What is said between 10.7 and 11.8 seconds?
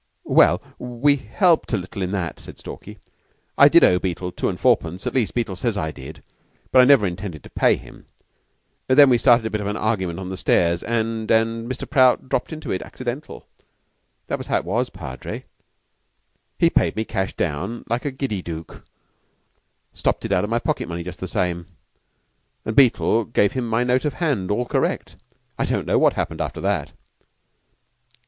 and and